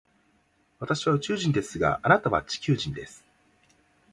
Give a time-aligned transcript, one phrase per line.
[0.79, 3.23] 私は宇宙人ですが、あなたは地球人です。